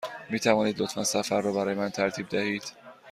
[0.29, 2.63] می توانید لطفاً سفر را برای من ترتیب دهید؟